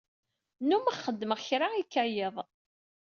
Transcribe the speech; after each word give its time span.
Nnumeɣ 0.61 0.95
xeddmeɣ 1.05 1.39
kra 1.47 1.67
ikka 1.81 2.03
yiḍ. 2.13 2.35